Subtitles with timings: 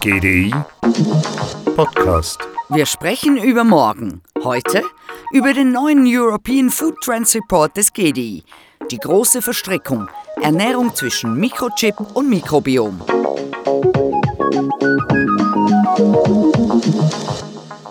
[0.00, 0.52] GDI
[1.74, 2.38] Podcast.
[2.68, 4.20] Wir sprechen über morgen.
[4.44, 4.82] Heute
[5.32, 8.44] über den neuen European Food Trends Report des GDI.
[8.90, 10.08] Die große Verstrickung.
[10.42, 13.00] Ernährung zwischen Mikrochip und Mikrobiom.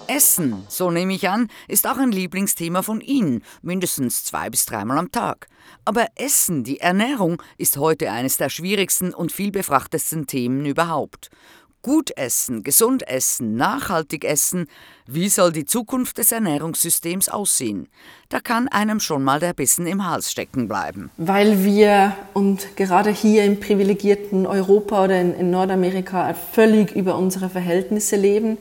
[0.10, 4.98] Essen, so nehme ich an, ist auch ein Lieblingsthema von Ihnen, mindestens zwei bis dreimal
[4.98, 5.48] am Tag.
[5.86, 11.30] Aber Essen, die Ernährung, ist heute eines der schwierigsten und vielbefrachtesten Themen überhaupt.
[11.84, 14.66] Gut essen, gesund essen, nachhaltig essen,
[15.06, 17.88] wie soll die Zukunft des Ernährungssystems aussehen?
[18.30, 21.12] Da kann einem schon mal der Bissen im Hals stecken bleiben.
[21.18, 27.50] Weil wir und gerade hier im privilegierten Europa oder in, in Nordamerika völlig über unsere
[27.50, 28.58] Verhältnisse leben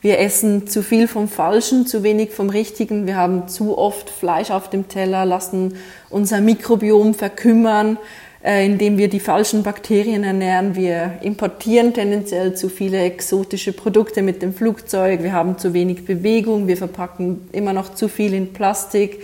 [0.00, 3.06] wir essen zu viel vom Falschen, zu wenig vom Richtigen.
[3.06, 5.74] Wir haben zu oft Fleisch auf dem Teller, lassen
[6.08, 7.98] unser Mikrobiom verkümmern,
[8.44, 10.76] äh, indem wir die falschen Bakterien ernähren.
[10.76, 15.24] Wir importieren tendenziell zu viele exotische Produkte mit dem Flugzeug.
[15.24, 16.68] Wir haben zu wenig Bewegung.
[16.68, 19.18] Wir verpacken immer noch zu viel in Plastik.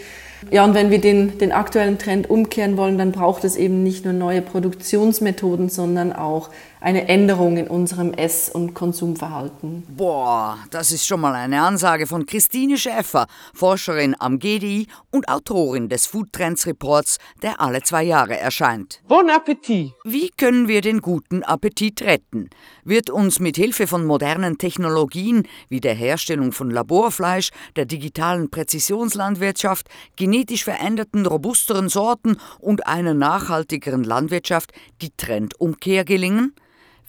[0.50, 4.04] Ja, und wenn wir den, den aktuellen Trend umkehren wollen, dann braucht es eben nicht
[4.04, 6.50] nur neue Produktionsmethoden, sondern auch
[6.84, 9.84] eine Änderung in unserem Ess- und Konsumverhalten.
[9.88, 15.88] Boah, das ist schon mal eine Ansage von Christine Schäfer, Forscherin am GDI und Autorin
[15.88, 19.00] des Food Trends Reports, der alle zwei Jahre erscheint.
[19.08, 19.92] Bon Appetit!
[20.04, 22.50] Wie können wir den guten Appetit retten?
[22.84, 29.88] Wird uns mit Hilfe von modernen Technologien wie der Herstellung von Laborfleisch, der digitalen Präzisionslandwirtschaft,
[30.16, 36.52] genetisch veränderten robusteren Sorten und einer nachhaltigeren Landwirtschaft die Trendumkehr gelingen?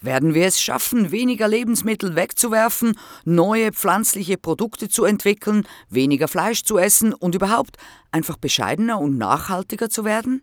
[0.02, 6.78] Werden wir es schaffen, weniger Lebensmittel wegzuwerfen, neue pflanzliche Produkte zu entwickeln, weniger Fleisch zu
[6.78, 7.76] essen und überhaupt
[8.12, 10.42] einfach bescheidener und nachhaltiger zu werden?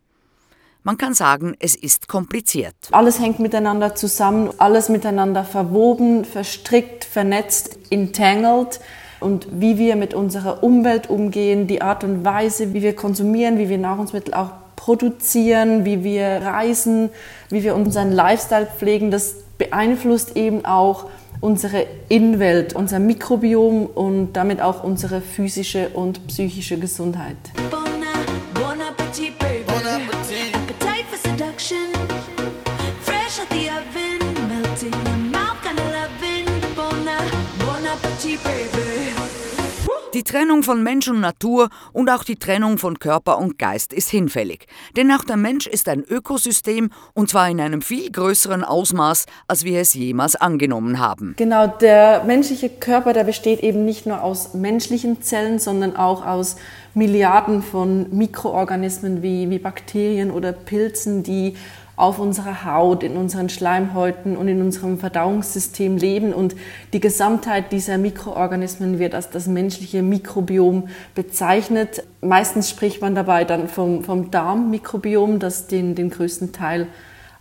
[0.85, 2.75] Man kann sagen, es ist kompliziert.
[2.91, 8.81] Alles hängt miteinander zusammen, alles miteinander verwoben, verstrickt, vernetzt, entangled.
[9.21, 13.69] Und wie wir mit unserer Umwelt umgehen, die Art und Weise, wie wir konsumieren, wie
[13.69, 17.09] wir Nahrungsmittel auch produzieren, wie wir reisen,
[17.47, 21.09] wie wir unseren Lifestyle pflegen, das beeinflusst eben auch
[21.39, 27.37] unsere Innenwelt, unser Mikrobiom und damit auch unsere physische und psychische Gesundheit.
[27.69, 27.83] Bon,
[28.53, 29.53] bon appetit, baby.
[40.13, 44.11] Die Trennung von Mensch und Natur und auch die Trennung von Körper und Geist ist
[44.11, 44.67] hinfällig.
[44.95, 49.63] Denn auch der Mensch ist ein Ökosystem und zwar in einem viel größeren Ausmaß, als
[49.63, 51.33] wir es jemals angenommen haben.
[51.37, 56.57] Genau, der menschliche Körper, der besteht eben nicht nur aus menschlichen Zellen, sondern auch aus
[56.93, 61.55] Milliarden von Mikroorganismen wie, wie Bakterien oder Pilzen, die
[61.95, 66.33] auf unserer Haut, in unseren Schleimhäuten und in unserem Verdauungssystem leben.
[66.33, 66.55] Und
[66.91, 72.03] die Gesamtheit dieser Mikroorganismen wird als das menschliche Mikrobiom bezeichnet.
[72.21, 76.87] Meistens spricht man dabei dann vom, vom Darmmikrobiom, das den, den größten Teil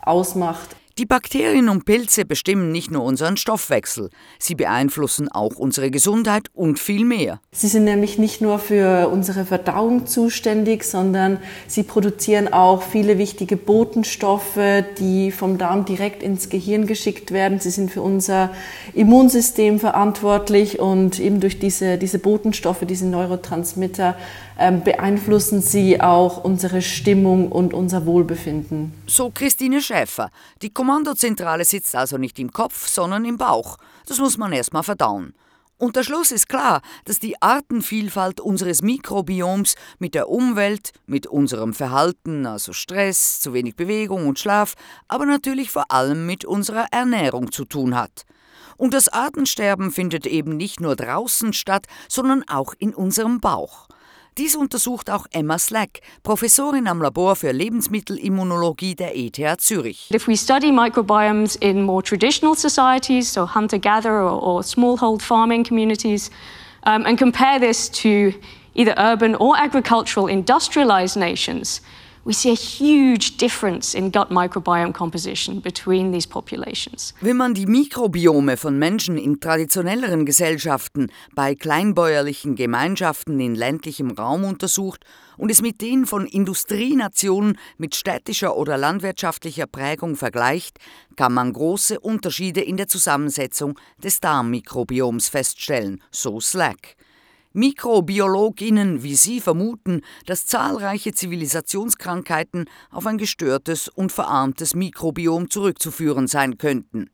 [0.03, 0.77] ausmacht.
[0.99, 6.79] Die Bakterien und Pilze bestimmen nicht nur unseren Stoffwechsel, sie beeinflussen auch unsere Gesundheit und
[6.79, 7.41] viel mehr.
[7.51, 13.57] Sie sind nämlich nicht nur für unsere Verdauung zuständig, sondern sie produzieren auch viele wichtige
[13.57, 14.59] Botenstoffe,
[14.99, 17.59] die vom Darm direkt ins Gehirn geschickt werden.
[17.59, 18.51] Sie sind für unser
[18.93, 24.15] Immunsystem verantwortlich und eben durch diese, diese Botenstoffe, diese Neurotransmitter,
[24.71, 28.93] beeinflussen sie auch unsere Stimmung und unser Wohlbefinden.
[29.07, 30.31] So Christine Schäfer.
[30.63, 33.77] Die Kommandozentrale sitzt also nicht im Kopf, sondern im Bauch.
[34.07, 35.35] Das muss man erstmal verdauen.
[35.79, 41.75] Und der Schluss ist klar, dass die Artenvielfalt unseres Mikrobioms mit der Umwelt, mit unserem
[41.75, 44.75] Verhalten, also Stress, zu wenig Bewegung und Schlaf,
[45.09, 48.27] aber natürlich vor allem mit unserer Ernährung zu tun hat.
[48.77, 53.89] Und das Artensterben findet eben nicht nur draußen statt, sondern auch in unserem Bauch.
[54.39, 60.09] Dies untersucht auch Emma Slack, Professorin am Labor für Lebensmittelimmunologie der ETH Zürich.
[60.11, 66.31] If we study microbiomes in more traditional societies, so hunter-gatherer or, smallhold farming communities,
[66.87, 68.33] um, and compare this to
[68.75, 71.83] either urban or agricultural industrialized nations,
[72.25, 77.15] we see a huge difference in gut microbiome composition between these populations.
[77.21, 84.45] Wenn man die Mikrobiome von Menschen in traditionelleren Gesellschaften bei kleinbäuerlichen Gemeinschaften in ländlichem Raum
[84.45, 85.05] untersucht
[85.37, 90.79] und es mit denen von Industrienationen mit städtischer oder landwirtschaftlicher Prägung vergleicht,
[91.17, 96.97] kann man große Unterschiede in der Zusammensetzung des Darmmikrobioms feststellen, so Slack.
[97.53, 106.59] Mikrobiologinnen wie Sie vermuten, dass zahlreiche Zivilisationskrankheiten auf ein gestörtes und verarmtes Mikrobiom zurückzuführen sein
[106.59, 107.11] könnten.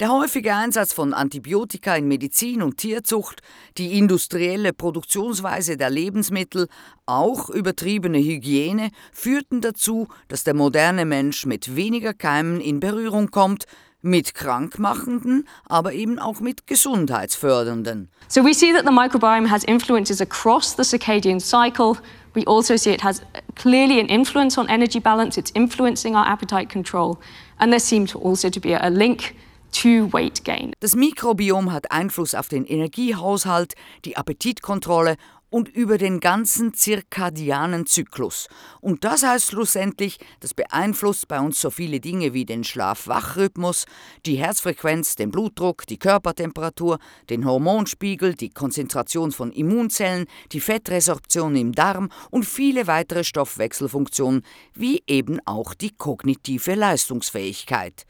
[0.00, 3.40] Der häufige Einsatz von Antibiotika in Medizin und Tierzucht,
[3.78, 6.68] die industrielle Produktionsweise der Lebensmittel,
[7.04, 13.64] auch übertriebene Hygiene führten dazu, dass der moderne Mensch mit weniger Keimen in Berührung kommt,
[14.02, 18.08] mit krankmachenden, aber eben auch mit gesundheitsfördernden.
[18.28, 21.96] So we see that the microbiome has influences across the circadian cycle.
[22.34, 23.22] We also see it has
[23.56, 25.38] clearly an influence on energy balance.
[25.38, 27.18] It's influencing our appetite control.
[27.58, 29.34] And there seems also to be a link
[29.72, 30.72] to weight gain.
[30.80, 33.74] Das Mikrobiom hat Einfluss auf den Energiehaushalt,
[34.04, 35.16] die Appetitkontrolle
[35.50, 38.48] und über den ganzen zirkadianen Zyklus.
[38.80, 43.86] Und das heißt schlussendlich, das beeinflusst bei uns so viele Dinge wie den Schlaf-Wach-Rhythmus,
[44.26, 46.98] die Herzfrequenz, den Blutdruck, die Körpertemperatur,
[47.30, 54.42] den Hormonspiegel, die Konzentration von Immunzellen, die Fettresorption im Darm und viele weitere Stoffwechselfunktionen,
[54.74, 58.04] wie eben auch die kognitive Leistungsfähigkeit.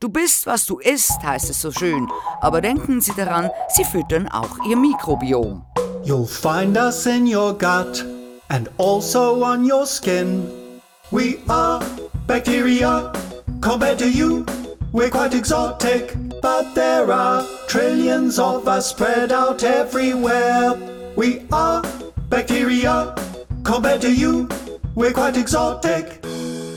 [0.00, 2.08] Du bist, was du isst, heißt es so schön,
[2.40, 5.66] aber denken Sie daran, Sie füttern auch Ihr Mikrobiom.
[6.02, 8.02] You'll find us in your gut
[8.48, 10.80] and also on your skin.
[11.10, 11.84] We are
[12.26, 13.12] bacteria
[13.60, 14.46] compared to you.
[14.92, 20.74] We're quite exotic, but there are trillions of us spread out everywhere.
[21.16, 21.82] We are
[22.28, 23.14] bacteria
[23.62, 24.48] compared to you.
[24.94, 26.20] We're quite exotic.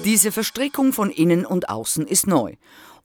[0.04, 2.56] Diese Verstrickung von innen und außen ist neu.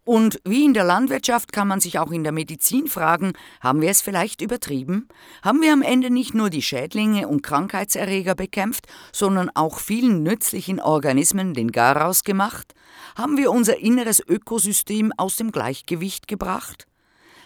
[0.09, 3.91] Und wie in der Landwirtschaft kann man sich auch in der Medizin fragen, haben wir
[3.91, 5.07] es vielleicht übertrieben?
[5.43, 10.81] Haben wir am Ende nicht nur die Schädlinge und Krankheitserreger bekämpft, sondern auch vielen nützlichen
[10.81, 12.73] Organismen den Garaus gemacht?
[13.17, 16.87] Haben wir unser inneres Ökosystem aus dem Gleichgewicht gebracht?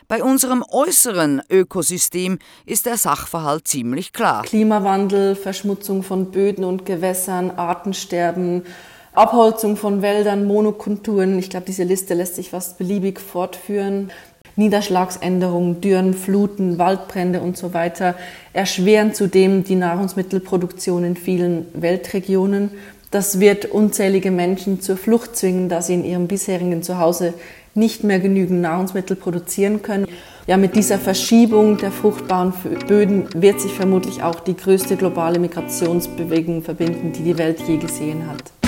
[0.07, 4.43] Bei unserem äußeren Ökosystem ist der Sachverhalt ziemlich klar.
[4.43, 8.63] Klimawandel, Verschmutzung von Böden und Gewässern, Artensterben,
[9.15, 11.39] Abholzung von Wäldern, Monokulturen.
[11.39, 14.11] Ich glaube, diese Liste lässt sich fast beliebig fortführen.
[14.57, 18.15] Niederschlagsänderungen, Dürren, Fluten, Waldbrände und so weiter
[18.55, 22.71] erschweren zudem die Nahrungsmittelproduktion in vielen Weltregionen.
[23.11, 27.35] Das wird unzählige Menschen zur Flucht zwingen, da sie in ihrem bisherigen Zuhause
[27.75, 30.07] nicht mehr genügend Nahrungsmittel produzieren können.
[30.47, 32.55] Ja, mit dieser Verschiebung der fruchtbaren
[32.89, 38.27] Böden wird sich vermutlich auch die größte globale Migrationsbewegung verbinden, die die Welt je gesehen
[38.27, 38.62] hat.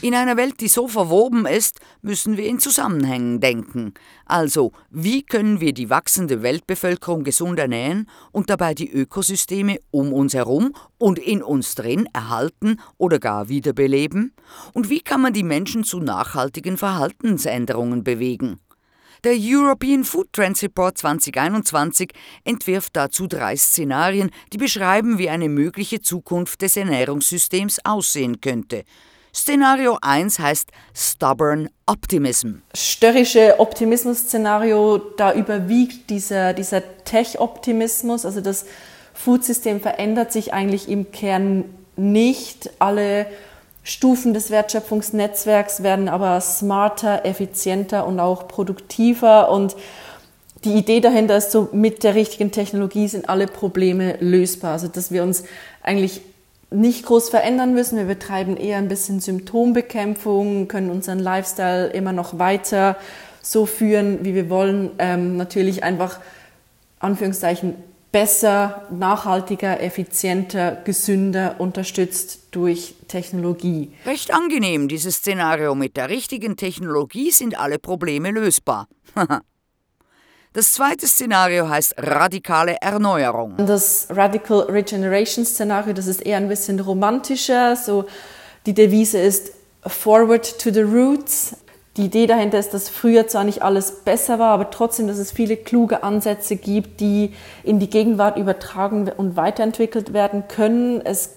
[0.00, 3.94] In einer Welt, die so verwoben ist, müssen wir in Zusammenhängen denken.
[4.26, 10.34] Also, wie können wir die wachsende Weltbevölkerung gesund ernähren und dabei die Ökosysteme um uns
[10.34, 14.34] herum und in uns drin erhalten oder gar wiederbeleben?
[14.72, 18.60] Und wie kann man die Menschen zu nachhaltigen Verhaltensänderungen bewegen?
[19.24, 22.12] Der European Food Trends Report 2021
[22.44, 28.84] entwirft dazu drei Szenarien, die beschreiben, wie eine mögliche Zukunft des Ernährungssystems aussehen könnte.
[29.38, 32.54] Szenario 1 heißt Stubborn Optimism.
[32.74, 38.66] Störrische Optimismus-Szenario, da überwiegt dieser, dieser Tech-Optimismus, also das
[39.14, 42.70] Foodsystem verändert sich eigentlich im Kern nicht.
[42.80, 43.26] Alle
[43.84, 49.76] Stufen des Wertschöpfungsnetzwerks werden aber smarter, effizienter und auch produktiver und
[50.64, 54.72] die Idee dahinter ist so, mit der richtigen Technologie sind alle Probleme lösbar.
[54.72, 55.44] Also, dass wir uns
[55.80, 56.22] eigentlich
[56.70, 57.96] nicht groß verändern müssen.
[57.96, 62.96] Wir betreiben eher ein bisschen Symptombekämpfung, können unseren Lifestyle immer noch weiter
[63.42, 64.90] so führen, wie wir wollen.
[64.98, 66.20] Ähm, natürlich einfach,
[66.98, 67.74] Anführungszeichen,
[68.12, 73.92] besser, nachhaltiger, effizienter, gesünder, unterstützt durch Technologie.
[74.06, 75.74] Recht angenehm, dieses Szenario.
[75.74, 78.88] Mit der richtigen Technologie sind alle Probleme lösbar.
[80.58, 83.54] Das zweite Szenario heißt radikale Erneuerung.
[83.58, 87.76] Das Radical Regeneration Szenario, das ist eher ein bisschen romantischer.
[87.76, 88.06] So
[88.66, 89.52] die Devise ist
[89.86, 91.54] Forward to the Roots.
[91.96, 95.30] Die Idee dahinter ist, dass früher zwar nicht alles besser war, aber trotzdem, dass es
[95.30, 101.00] viele kluge Ansätze gibt, die in die Gegenwart übertragen und weiterentwickelt werden können.
[101.00, 101.36] Es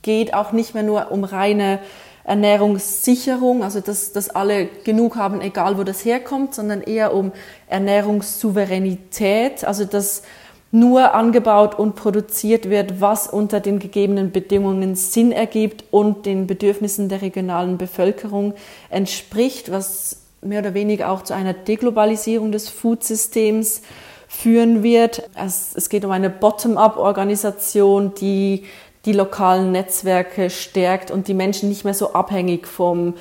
[0.00, 1.78] geht auch nicht mehr nur um reine
[2.24, 7.32] Ernährungssicherung, also dass, dass alle genug haben, egal wo das herkommt, sondern eher um
[7.68, 10.22] Ernährungssouveränität, also dass
[10.70, 17.10] nur angebaut und produziert wird, was unter den gegebenen Bedingungen Sinn ergibt und den Bedürfnissen
[17.10, 18.54] der regionalen Bevölkerung
[18.88, 23.82] entspricht, was mehr oder weniger auch zu einer Deglobalisierung des Foodsystems
[24.28, 25.28] führen wird.
[25.36, 28.64] Es, es geht um eine Bottom-up-Organisation, die
[29.04, 33.14] die lokalen Netzwerke stärkt und die Menschen nicht mehr so abhängig vom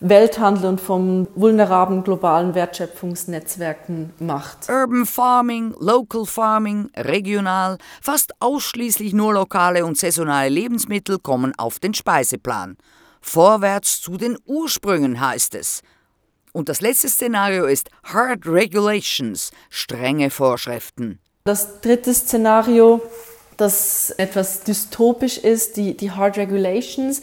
[0.00, 4.68] Welthandel und vom vulnerablen globalen Wertschöpfungsnetzwerken macht.
[4.68, 11.94] Urban Farming, Local Farming, regional, fast ausschließlich nur lokale und saisonale Lebensmittel kommen auf den
[11.94, 12.76] Speiseplan.
[13.20, 15.82] Vorwärts zu den Ursprüngen heißt es.
[16.52, 21.18] Und das letzte Szenario ist Hard Regulations, strenge Vorschriften.
[21.44, 23.02] Das dritte Szenario,
[23.58, 27.20] das etwas dystopisch ist, die, die Hard Regulations.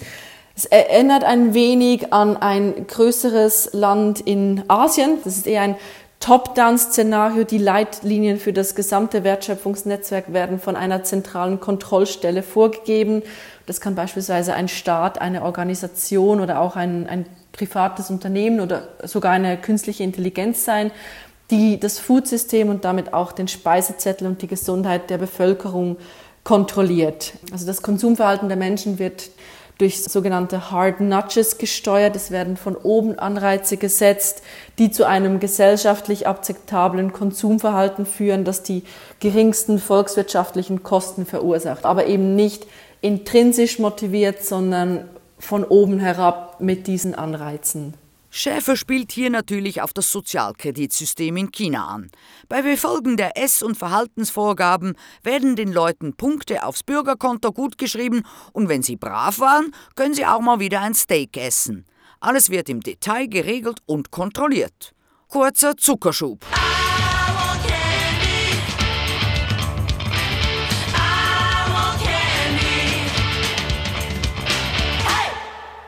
[0.55, 5.17] Es erinnert ein wenig an ein größeres Land in Asien.
[5.23, 5.75] Das ist eher ein
[6.19, 7.43] Top-Down-Szenario.
[7.43, 13.23] Die Leitlinien für das gesamte Wertschöpfungsnetzwerk werden von einer zentralen Kontrollstelle vorgegeben.
[13.65, 19.31] Das kann beispielsweise ein Staat, eine Organisation oder auch ein, ein privates Unternehmen oder sogar
[19.31, 20.91] eine künstliche Intelligenz sein,
[21.51, 25.97] die das Foodsystem und damit auch den Speisezettel und die Gesundheit der Bevölkerung
[26.45, 27.33] kontrolliert.
[27.51, 29.29] Also das Konsumverhalten der Menschen wird
[29.77, 32.15] durch sogenannte Hard Nudges gesteuert.
[32.15, 34.41] Es werden von oben Anreize gesetzt,
[34.77, 38.83] die zu einem gesellschaftlich akzeptablen Konsumverhalten führen, das die
[39.19, 42.65] geringsten volkswirtschaftlichen Kosten verursacht, aber eben nicht
[43.01, 47.95] intrinsisch motiviert, sondern von oben herab mit diesen Anreizen.
[48.37, 52.11] Schäfer spielt hier natürlich auf das Sozialkreditsystem in China an.
[52.49, 58.83] Bei Befolgen der Ess- und Verhaltensvorgaben werden den Leuten Punkte aufs Bürgerkonto gutgeschrieben und wenn
[58.83, 61.85] sie brav waren, können sie auch mal wieder ein Steak essen.
[62.19, 64.93] Alles wird im Detail geregelt und kontrolliert.
[65.29, 66.45] Kurzer Zuckerschub.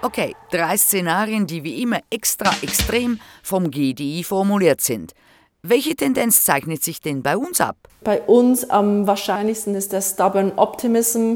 [0.04, 5.14] Okay, drei Szenarien, die wie immer extra extrem vom GDI formuliert sind.
[5.64, 7.76] Welche Tendenz zeichnet sich denn bei uns ab?
[8.02, 11.36] Bei uns am wahrscheinlichsten ist der Stubborn Optimism,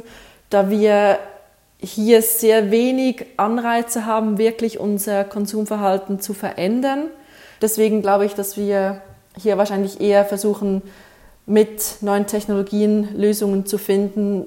[0.51, 1.17] da wir
[1.79, 7.07] hier sehr wenig Anreize haben, wirklich unser Konsumverhalten zu verändern.
[7.63, 9.01] Deswegen glaube ich, dass wir
[9.35, 10.83] hier wahrscheinlich eher versuchen,
[11.47, 14.45] mit neuen Technologien Lösungen zu finden,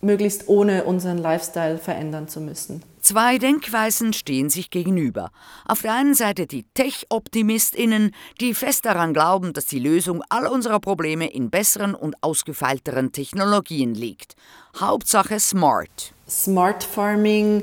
[0.00, 2.82] möglichst ohne unseren Lifestyle verändern zu müssen.
[3.06, 5.30] Zwei Denkweisen stehen sich gegenüber.
[5.64, 8.10] Auf der einen Seite die Tech-OptimistInnen,
[8.40, 13.94] die fest daran glauben, dass die Lösung all unserer Probleme in besseren und ausgefeilteren Technologien
[13.94, 14.34] liegt.
[14.80, 16.14] Hauptsache smart.
[16.28, 17.62] Smart Farming,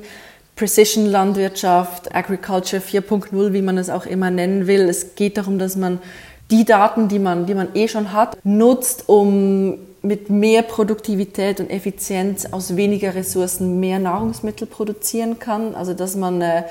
[0.56, 4.88] Precision Landwirtschaft, Agriculture 4.0, wie man es auch immer nennen will.
[4.88, 6.00] Es geht darum, dass man
[6.52, 11.70] die Daten, die man, die man eh schon hat, nutzt, um mit mehr Produktivität und
[11.70, 15.74] Effizienz aus weniger Ressourcen mehr Nahrungsmittel produzieren kann.
[15.76, 16.64] Also dass man äh,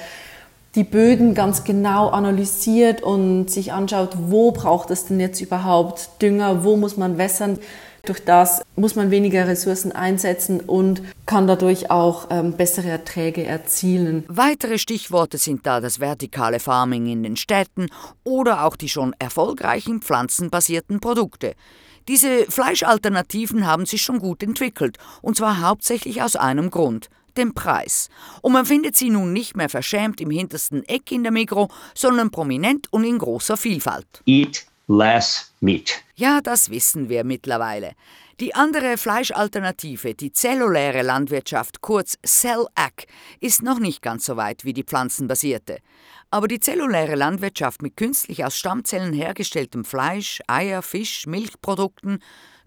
[0.75, 6.63] die Böden ganz genau analysiert und sich anschaut, wo braucht es denn jetzt überhaupt Dünger,
[6.63, 7.59] wo muss man wässern.
[8.05, 14.25] Durch das muss man weniger Ressourcen einsetzen und kann dadurch auch ähm, bessere Erträge erzielen.
[14.27, 17.87] Weitere Stichworte sind da das vertikale Farming in den Städten
[18.25, 21.55] oder auch die schon erfolgreichen pflanzenbasierten Produkte.
[22.09, 28.09] Diese Fleischalternativen haben sich schon gut entwickelt, und zwar hauptsächlich aus einem Grund, dem Preis.
[28.41, 32.31] Und man findet sie nun nicht mehr verschämt im hintersten Eck in der Mikro, sondern
[32.31, 34.23] prominent und in großer Vielfalt.
[34.27, 36.03] Eat less meat.
[36.15, 37.93] Ja, das wissen wir mittlerweile.
[38.41, 43.07] Die andere Fleischalternative, die zelluläre Landwirtschaft, kurz Cell-Ag,
[43.41, 45.79] ist noch nicht ganz so weit wie die pflanzenbasierte.
[46.33, 52.21] Aber die zelluläre Landwirtschaft mit künstlich aus Stammzellen hergestelltem Fleisch, Eier, Fisch, Milchprodukten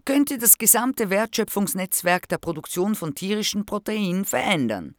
[0.04, 4.94] könnte das gesamte Wertschöpfungsnetzwerk der Produktion von tierischen Proteinen verändern.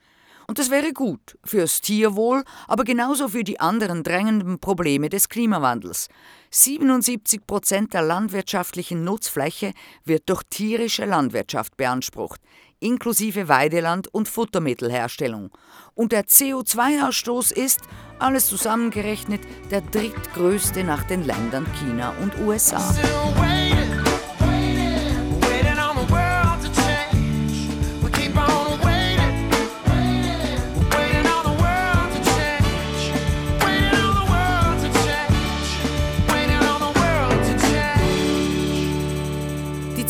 [0.47, 6.09] Und das wäre gut fürs Tierwohl, aber genauso für die anderen drängenden Probleme des Klimawandels.
[6.51, 9.71] 77 Prozent der landwirtschaftlichen Nutzfläche
[10.03, 12.41] wird durch tierische Landwirtschaft beansprucht
[12.79, 15.51] inklusive Weideland und Futtermittelherstellung.
[15.95, 17.81] Und der CO2-Ausstoß ist,
[18.19, 19.41] alles zusammengerechnet,
[19.71, 22.81] der drittgrößte nach den Ländern China und USA.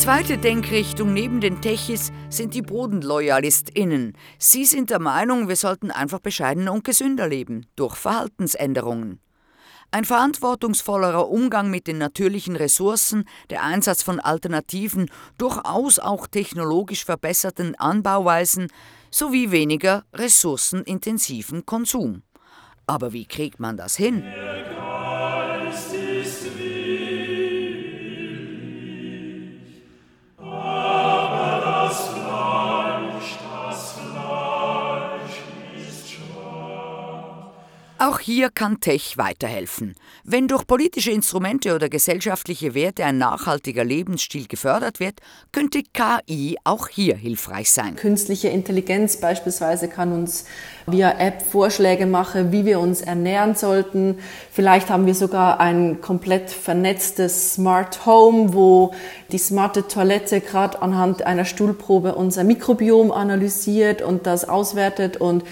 [0.08, 4.14] Zweite Denkrichtung neben den Techis sind die BodenloyalistInnen.
[4.40, 9.20] Sie sind der Meinung, wir sollten einfach bescheidener und gesünder leben, durch Verhaltensänderungen.
[9.92, 17.76] Ein verantwortungsvollerer Umgang mit den natürlichen Ressourcen, der Einsatz von alternativen, durchaus auch technologisch verbesserten
[17.76, 18.70] Anbauweisen
[19.12, 22.24] sowie weniger ressourcenintensiven Konsum.
[22.86, 24.24] Aber wie kriegt man das hin?
[38.00, 39.96] Auch hier kann Tech weiterhelfen.
[40.24, 45.20] Wenn durch politische Instrumente oder gesellschaftliche Werte ein nachhaltiger Lebensstil gefördert wird,
[45.52, 47.96] könnte KI auch hier hilfreich sein.
[47.96, 50.46] Künstliche Intelligenz beispielsweise kann uns
[50.86, 54.20] via App Vorschläge machen, wie wir uns ernähren sollten.
[54.52, 58.94] Vielleicht haben wir sogar ein komplett vernetztes Smart Home, wo
[59.32, 65.44] die smarte Toilette gerade anhand einer Stuhlprobe unser Mikrobiom analysiert und das auswertet und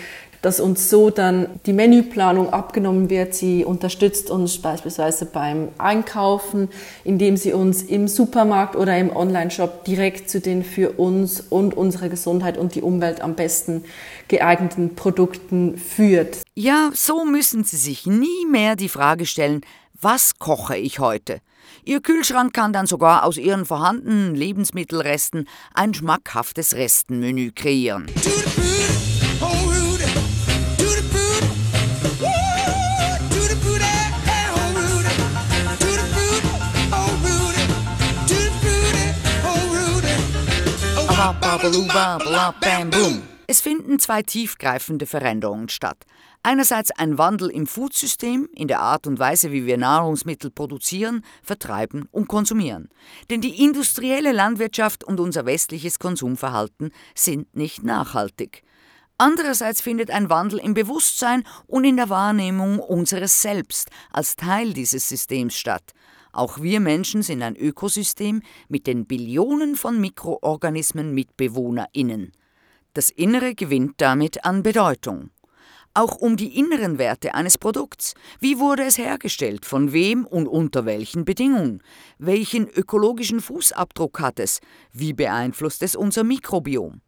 [0.46, 3.34] dass uns so dann die Menüplanung abgenommen wird.
[3.34, 6.70] Sie unterstützt uns beispielsweise beim Einkaufen,
[7.04, 12.10] indem sie uns im Supermarkt oder im Onlineshop direkt zu den für uns und unsere
[12.10, 13.86] Gesundheit und die Umwelt am besten
[14.28, 16.44] geeigneten Produkten führt.
[16.54, 19.62] Ja, so müssen Sie sich nie mehr die Frage stellen,
[20.00, 21.40] was koche ich heute?
[21.86, 28.06] Ihr Kühlschrank kann dann sogar aus Ihren vorhandenen Lebensmittelresten ein schmackhaftes Restenmenü kreieren.
[43.48, 45.98] Es finden zwei tiefgreifende Veränderungen statt.
[46.44, 52.08] Einerseits ein Wandel im Foodsystem, in der Art und Weise, wie wir Nahrungsmittel produzieren, vertreiben
[52.12, 52.90] und konsumieren.
[53.32, 58.62] Denn die industrielle Landwirtschaft und unser westliches Konsumverhalten sind nicht nachhaltig.
[59.18, 65.10] Andererseits findet ein Wandel im Bewusstsein und in der Wahrnehmung unseres Selbst als Teil dieses
[65.10, 65.94] Systems statt.
[66.36, 72.34] Auch wir Menschen sind ein Ökosystem mit den Billionen von Mikroorganismen MitbewohnerInnen.
[72.94, 75.30] Das Innere gewinnt damit an Bedeutung.
[75.94, 78.16] Auch um die inneren Werte eines Produkts.
[78.42, 79.66] Wie wurde es hergestellt?
[79.66, 81.82] Von wem und unter welchen Bedingungen?
[82.18, 84.60] Welchen ökologischen Fußabdruck hat es?
[84.92, 87.00] Wie beeinflusst es unser Mikrobiom?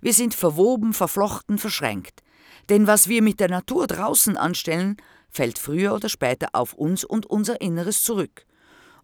[0.00, 2.22] Wir sind verwoben, verflochten, verschränkt.
[2.68, 4.98] Denn was wir mit der Natur draußen anstellen,
[5.30, 8.46] fällt früher oder später auf uns und unser Inneres zurück.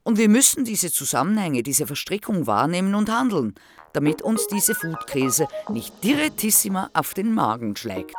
[0.05, 3.55] Und wir müssen diese Zusammenhänge, diese Verstrickung wahrnehmen und handeln,
[3.95, 8.15] damit uns diese Foodkrise nicht direttissima auf den Magen schlägt.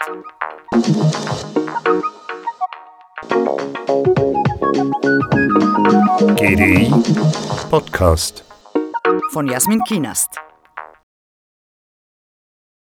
[6.35, 6.91] GDI
[7.69, 8.43] Podcast
[9.31, 10.44] Von Jasmin Kienast.